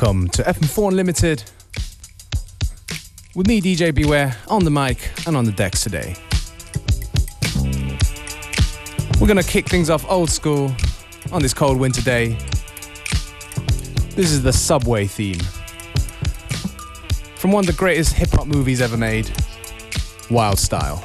Welcome 0.00 0.28
to 0.28 0.44
FM4 0.44 0.90
Unlimited 0.90 1.42
with 3.34 3.48
me, 3.48 3.60
DJ 3.60 3.92
Beware, 3.92 4.36
on 4.46 4.62
the 4.62 4.70
mic 4.70 5.10
and 5.26 5.36
on 5.36 5.44
the 5.44 5.50
decks 5.50 5.82
today. 5.82 6.14
We're 9.20 9.26
gonna 9.26 9.42
kick 9.42 9.68
things 9.68 9.90
off 9.90 10.08
old 10.08 10.30
school 10.30 10.72
on 11.32 11.42
this 11.42 11.52
cold 11.52 11.80
winter 11.80 12.00
day. 12.00 12.38
This 14.14 14.30
is 14.30 14.40
the 14.40 14.52
subway 14.52 15.08
theme 15.08 15.40
from 17.34 17.50
one 17.50 17.62
of 17.62 17.66
the 17.66 17.76
greatest 17.76 18.12
hip 18.12 18.30
hop 18.30 18.46
movies 18.46 18.80
ever 18.80 18.96
made, 18.96 19.28
Wild 20.30 20.60
Style. 20.60 21.02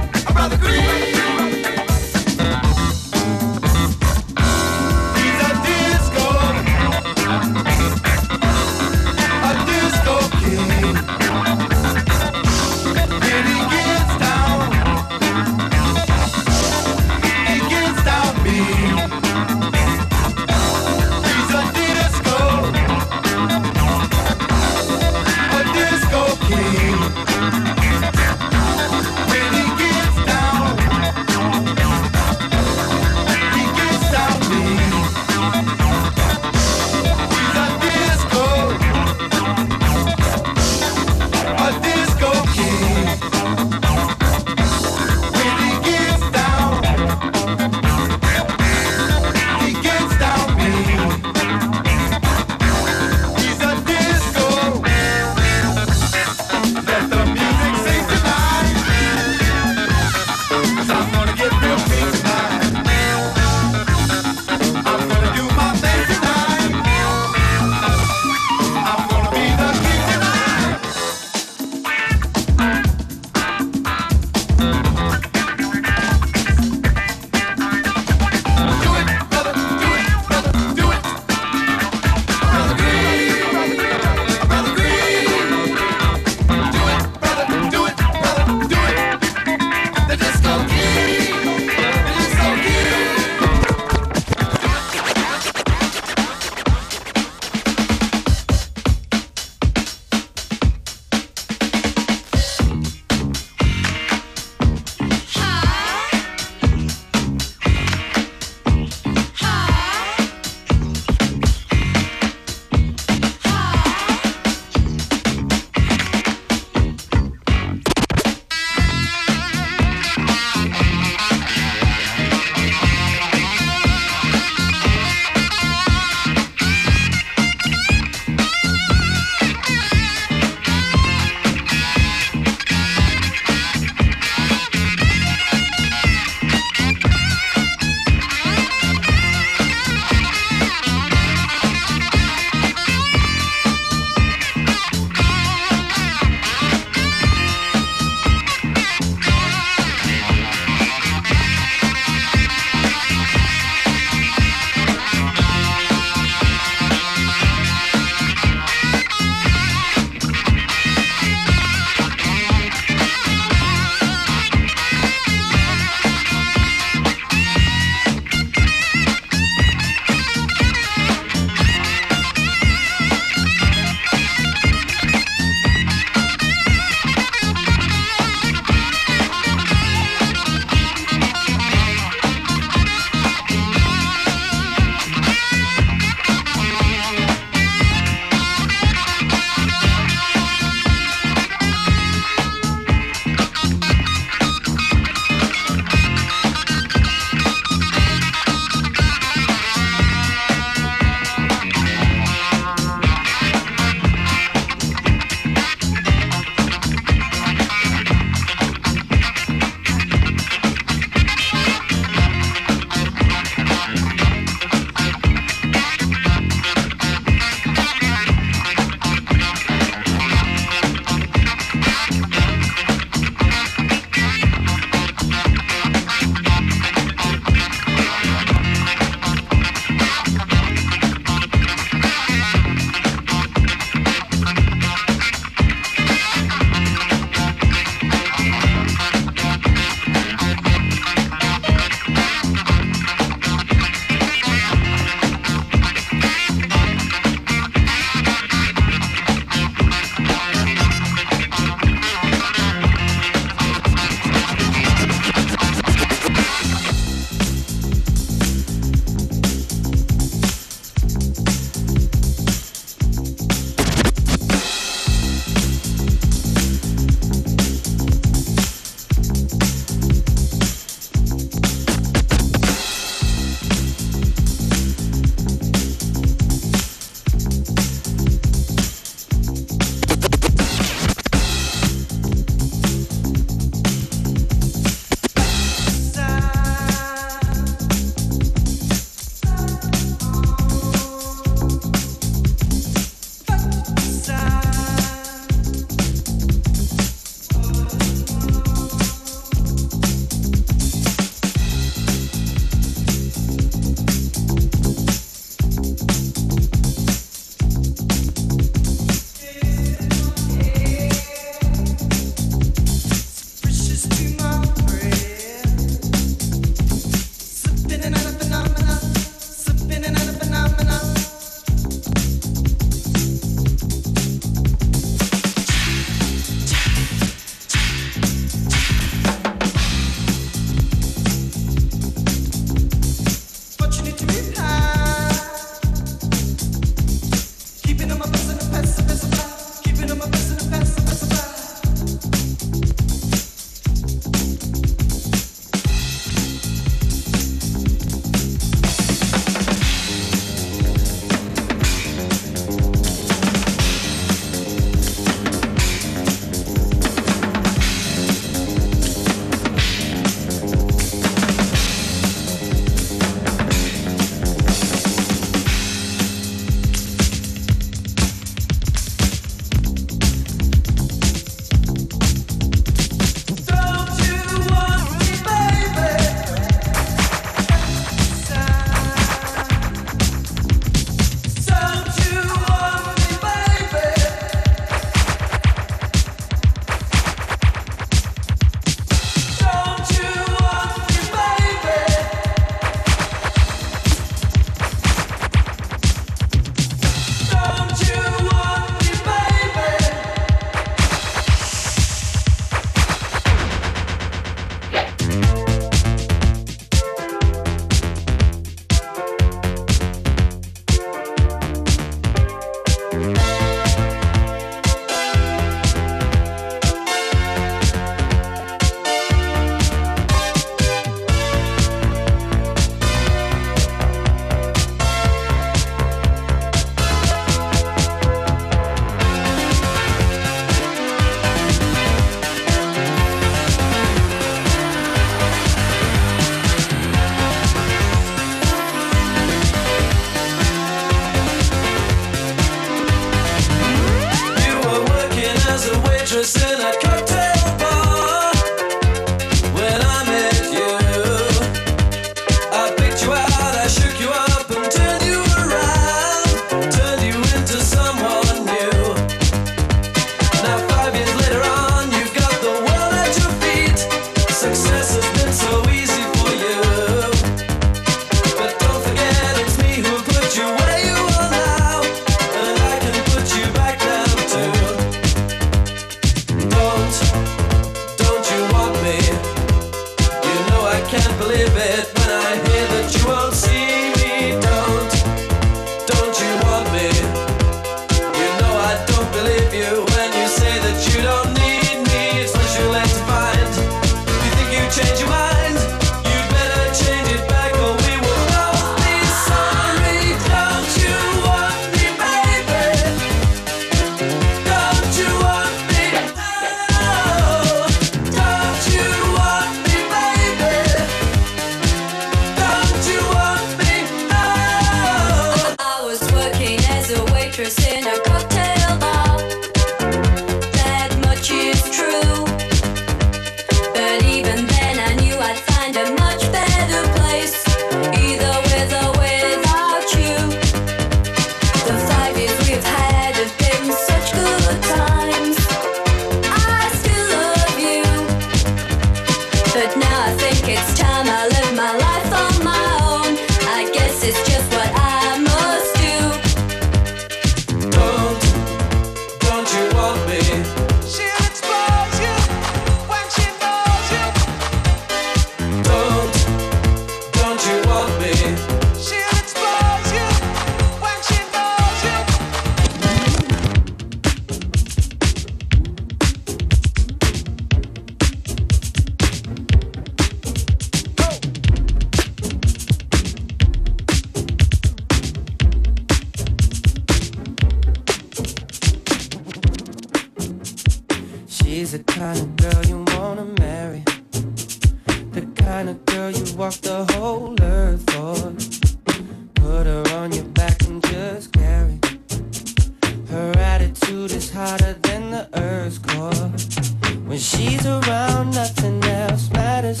Around, 598.06 598.54
nothing 598.54 599.02
else 599.04 599.50
matters. 599.50 600.00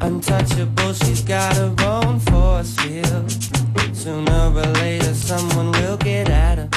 Untouchable, 0.00 0.92
she's 0.94 1.22
got 1.22 1.54
her 1.56 1.74
own 1.84 2.18
force 2.20 2.74
field. 2.76 3.30
Sooner 3.94 4.52
or 4.54 4.66
later, 4.82 5.14
someone 5.14 5.72
will 5.72 5.96
get 5.96 6.28
at 6.28 6.58
her. 6.58 6.69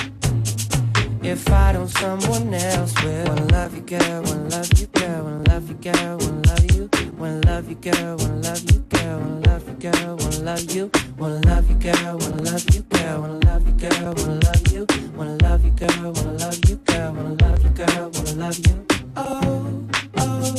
If 1.24 1.50
I 1.50 1.72
don't, 1.72 1.88
someone 1.88 2.54
else 2.54 2.94
will. 3.02 3.26
Wanna 3.26 3.46
love 3.46 3.74
you, 3.76 3.82
girl. 3.82 4.22
Wanna 4.24 4.50
love 4.50 4.80
you, 4.80 4.88
girl. 4.88 5.24
Wanna 5.24 5.44
love 5.50 5.70
you, 5.70 5.76
girl. 5.76 6.18
Wanna 6.18 6.42
love 6.50 6.72
you. 6.76 6.90
Wanna 7.18 7.42
love 7.48 7.70
you, 7.70 7.76
girl. 7.76 8.18
Wanna 8.18 8.36
love 8.42 8.72
you, 8.72 8.80
girl. 8.90 9.20
Wanna 9.20 9.40
love 9.48 9.68
you, 9.68 9.74
girl. 9.92 10.16
Wanna 10.18 10.40
love 10.40 10.72
you. 10.76 10.92
Wanna 11.18 11.40
love 11.48 11.70
you, 11.70 11.76
girl. 11.78 12.18
Wanna 12.18 12.42
love 12.44 12.76
you, 12.76 12.82
girl. 12.82 13.22
Wanna 13.22 13.46
love 13.46 13.66
you, 13.68 13.74
girl. 13.74 14.14
Wanna 14.14 14.40
love 14.46 14.68
you. 14.74 14.86
Wanna 15.16 15.38
love 15.44 15.64
you, 15.66 15.72
girl. 15.72 16.12
Wanna 16.12 16.32
love 16.34 16.70
you, 16.70 16.76
girl. 16.76 17.14
Wanna 17.14 17.36
love 17.36 17.64
you, 17.64 17.70
girl. 17.70 18.10
Wanna 18.14 18.34
love 18.34 18.60
you. 18.68 18.86
Oh, 19.16 19.88
oh, 20.18 20.56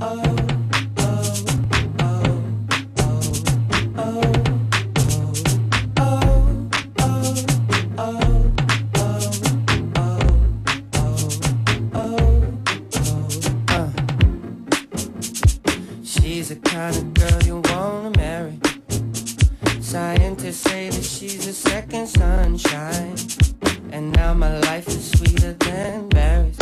oh. 0.00 0.57
Kind 16.78 16.96
of 16.96 17.14
girl 17.14 17.42
you 17.42 17.60
wanna 17.72 18.10
marry. 18.16 18.56
Scientists 19.80 20.60
say 20.60 20.88
that 20.88 21.04
she's 21.04 21.44
a 21.48 21.52
second 21.52 22.06
sunshine. 22.06 23.16
And 23.90 24.12
now 24.12 24.32
my 24.32 24.60
life 24.60 24.86
is 24.86 25.10
sweeter 25.10 25.54
than 25.54 26.08
berries. 26.10 26.58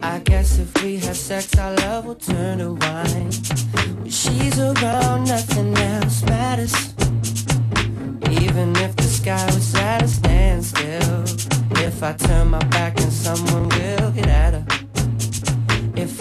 I 0.00 0.20
guess 0.20 0.60
if 0.60 0.70
we 0.80 0.98
have 0.98 1.16
sex, 1.16 1.58
our 1.58 1.74
love 1.74 2.06
will 2.06 2.14
turn 2.14 2.58
to 2.58 2.74
wine. 2.82 3.30
When 4.00 4.10
she's 4.10 4.60
around, 4.60 5.24
nothing 5.26 5.76
else 5.76 6.22
matters. 6.22 6.76
Even 8.42 8.76
if 8.76 8.94
the 8.94 9.10
sky 9.18 9.44
was 9.46 9.74
at 9.74 10.02
a 10.02 10.08
standstill. 10.08 11.24
If 11.88 12.00
I 12.00 12.12
turn 12.12 12.46
my 12.50 12.64
back, 12.76 13.00
and 13.00 13.12
someone 13.12 13.68
will 13.70 14.12
get 14.12 14.28
at 14.28 14.54
her. 14.54 14.83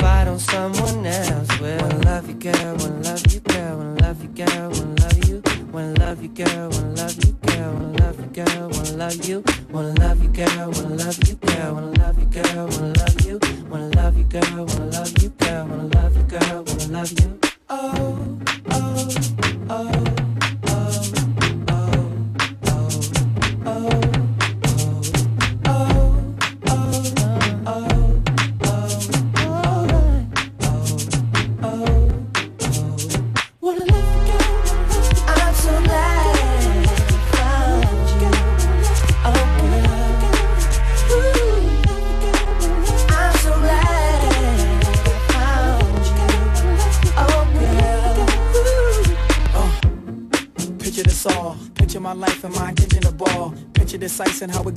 I 0.04 0.26
don't, 0.26 0.40
someone 0.40 1.06
else 1.06 1.60
will. 1.60 1.78
Wanna 1.78 2.00
love 2.06 2.28
you, 2.28 2.36
girl. 2.36 2.76
Wanna 2.78 3.00
love 3.02 3.34
you, 3.34 3.40
girl. 3.40 3.78
Wanna 3.78 4.02
love 4.02 4.22
you, 4.24 4.30
girl. 4.30 4.70
Wanna 4.70 5.02
love 5.02 5.28
you. 5.28 5.42
Wanna 5.72 5.94
love 6.00 6.22
you, 6.22 6.30
girl. 6.30 6.70
Wanna 6.70 6.96
love 6.96 7.24
you, 7.26 7.32
girl. 7.34 7.74
Wanna 7.74 7.98
love 8.04 8.20
you, 8.20 8.28
girl. 8.28 8.70
Wanna 8.70 8.98
love 8.98 9.26
you. 9.26 9.44
Wanna 9.72 9.94
love 10.00 10.24
you, 10.24 10.30
girl. 10.30 10.72
Wanna 10.72 10.96
love 10.96 11.20
you, 11.28 11.36
girl. 11.36 11.74
Wanna 11.76 12.00
love 12.00 12.20
you, 12.20 12.26
girl. 12.26 12.68
Wanna 12.68 12.94
love 13.00 13.22
you. 13.26 13.40
Wanna 13.70 13.90
love 13.96 14.18
you, 14.18 14.24
girl. 14.26 14.66
Wanna 14.66 14.86
love 14.92 15.24
you, 15.24 15.30
girl. 15.30 15.66
Wanna 15.68 15.88
love 15.96 16.16
you, 16.18 16.24
girl. 16.24 16.64
Wanna 16.64 16.88
love 16.92 17.12
you. 17.20 17.40
Oh, 17.70 18.38
oh, 18.72 19.10
oh. 19.38 19.43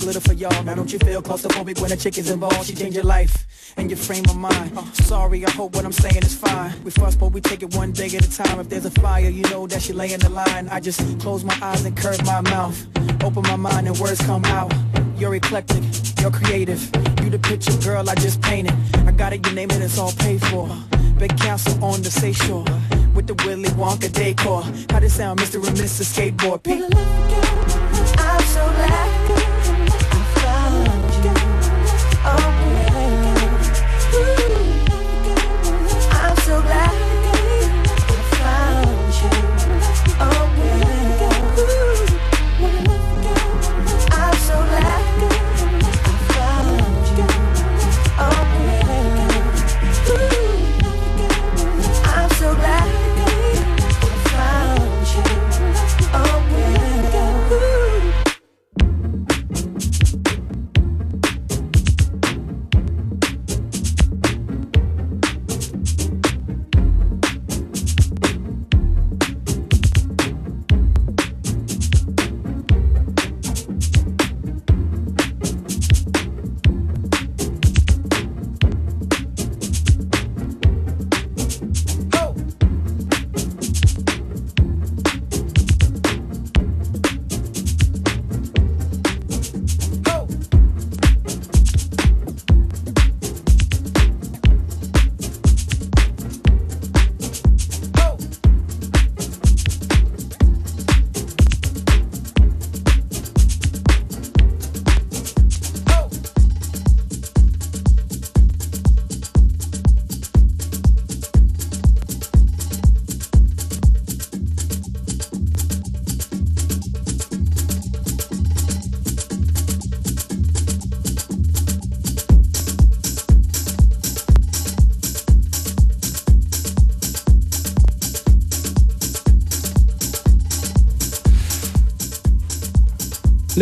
Glitter 0.06 0.20
for 0.20 0.34
y'all. 0.34 0.62
Now 0.62 0.76
don't 0.76 0.92
you 0.92 1.00
feel 1.00 1.20
claustrophobic 1.20 1.80
when 1.80 1.90
a 1.90 1.96
chick 1.96 2.16
is 2.16 2.30
involved? 2.30 2.66
She 2.66 2.74
change 2.74 2.94
your 2.94 3.02
life 3.02 3.34
and 3.76 3.90
your 3.90 3.96
frame 3.96 4.24
of 4.26 4.36
mind. 4.36 4.78
Sorry, 4.94 5.44
I 5.44 5.50
hope 5.50 5.74
what 5.74 5.84
I'm 5.84 5.90
saying 5.90 6.22
is 6.22 6.32
fine. 6.32 6.72
We 6.84 6.92
fuss, 6.92 7.16
but 7.16 7.32
we 7.32 7.40
take 7.40 7.64
it 7.64 7.74
one 7.74 7.90
day 7.90 8.06
at 8.06 8.24
a 8.24 8.30
time. 8.30 8.60
If 8.60 8.68
there's 8.68 8.84
a 8.84 8.90
fire, 8.90 9.28
you 9.28 9.42
know 9.50 9.66
that 9.66 9.82
she 9.82 9.92
lay 9.92 10.12
in 10.12 10.20
the 10.20 10.28
line. 10.28 10.68
I 10.68 10.78
just 10.78 11.00
close 11.18 11.42
my 11.42 11.58
eyes 11.60 11.84
and 11.84 11.96
curve 11.96 12.24
my 12.24 12.40
mouth. 12.42 12.76
Open 13.24 13.42
my 13.42 13.56
mind 13.56 13.88
and 13.88 13.98
words 13.98 14.20
come 14.20 14.44
out. 14.44 14.72
You're 15.18 15.34
eclectic, 15.34 15.82
you're 16.20 16.30
creative. 16.30 16.80
You 17.24 17.30
the 17.30 17.40
picture, 17.40 17.76
girl, 17.78 18.08
I 18.08 18.14
just 18.14 18.40
painted. 18.40 18.74
I 19.08 19.10
got 19.10 19.32
it, 19.32 19.44
you 19.44 19.54
name 19.54 19.72
it, 19.72 19.82
it's 19.82 19.98
all 19.98 20.12
paid 20.12 20.40
for. 20.40 20.68
Big 21.18 21.36
castle 21.36 21.84
on 21.84 22.02
the 22.02 22.12
seashore 22.12 22.64
with 23.12 23.26
the 23.26 23.34
Willy 23.44 23.70
Wonka 23.70 24.12
decor. 24.12 24.62
How 24.88 25.00
this 25.00 25.16
sound, 25.16 25.40
Mr. 25.40 25.56
and 25.66 25.76
Mr. 25.76 26.04
Skateboard? 26.06 26.60
I'm 28.18 28.42
so 28.44 28.62
glad 28.76 29.25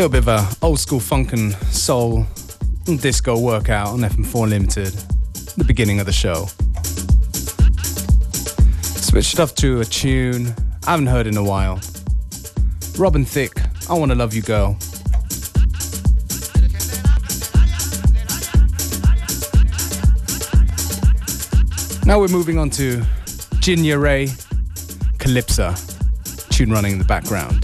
little 0.05 0.21
bit 0.21 0.29
of 0.29 0.63
a 0.63 0.67
old 0.67 0.79
school 0.79 1.01
funk 1.01 1.33
and 1.33 1.55
soul 1.73 2.27
disco 3.01 3.39
workout 3.39 3.87
on 3.87 4.01
FM4 4.01 4.45
Unlimited, 4.45 4.93
the 5.57 5.65
beginning 5.65 5.99
of 5.99 6.05
the 6.05 6.13
show. 6.13 6.45
Switched 8.83 9.41
off 9.41 9.55
to 9.55 9.81
a 9.81 9.85
tune 9.87 10.55
I 10.87 10.91
haven't 10.91 11.07
heard 11.07 11.27
in 11.27 11.39
a 11.39 11.43
while. 11.43 11.81
Robin 12.99 13.25
Thicke, 13.25 13.59
I 13.89 13.95
Wanna 13.95 14.15
Love 14.15 14.35
You 14.35 14.43
Girl. 14.43 14.77
Now 22.05 22.21
we're 22.21 22.29
moving 22.29 22.59
on 22.59 22.69
to 22.71 22.99
Jinya 23.63 23.99
Ray, 23.99 24.29
Calypso, 25.19 25.75
tune 26.51 26.71
running 26.71 26.93
in 26.93 26.99
the 26.99 27.07
background. 27.07 27.64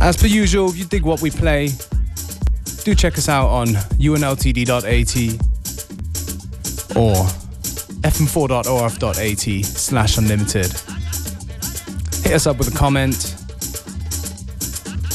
As 0.00 0.16
per 0.16 0.26
usual, 0.26 0.70
if 0.70 0.76
you 0.76 0.84
dig 0.84 1.02
what 1.02 1.20
we 1.20 1.30
play, 1.30 1.70
do 2.84 2.94
check 2.94 3.18
us 3.18 3.28
out 3.28 3.48
on 3.48 3.66
unltd.at 3.66 5.16
or 6.96 7.14
fm4.orf.at 8.02 9.64
slash 9.64 10.18
unlimited. 10.18 10.72
Hit 12.22 12.32
us 12.32 12.46
up 12.46 12.58
with 12.58 12.72
a 12.72 12.78
comment, 12.78 13.34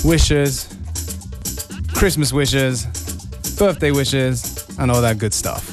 wishes, 0.04 0.67
Christmas 1.93 2.34
wishes, 2.34 2.86
birthday 3.58 3.91
wishes, 3.91 4.67
and 4.80 4.91
all 4.91 5.02
that 5.02 5.17
good 5.17 5.34
stuff. 5.34 5.72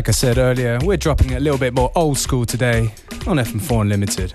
Like 0.00 0.08
I 0.08 0.12
said 0.12 0.38
earlier, 0.38 0.78
we're 0.82 0.96
dropping 0.96 1.34
a 1.34 1.40
little 1.40 1.58
bit 1.58 1.74
more 1.74 1.92
old 1.94 2.16
school 2.16 2.46
today 2.46 2.94
on 3.26 3.36
FM4 3.36 3.82
Unlimited. 3.82 4.32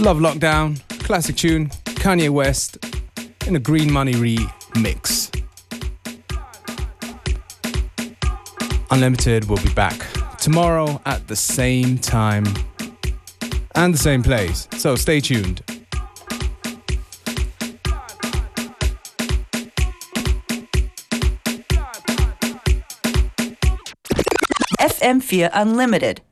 Love 0.00 0.16
Lockdown, 0.16 0.80
classic 1.04 1.36
tune, 1.36 1.68
Kanye 1.84 2.28
West 2.28 2.76
in 3.46 3.54
a 3.54 3.60
Green 3.60 3.92
Money 3.92 4.14
remix. 4.14 5.30
Unlimited 8.90 9.44
will 9.44 9.62
be 9.62 9.72
back 9.74 10.04
tomorrow 10.38 11.00
at 11.06 11.28
the 11.28 11.36
same 11.36 11.96
time 11.96 12.46
and 13.76 13.94
the 13.94 13.98
same 13.98 14.24
place, 14.24 14.66
so 14.76 14.96
stay 14.96 15.20
tuned. 15.20 15.63
FM4 25.04 25.50
Unlimited 25.52 26.22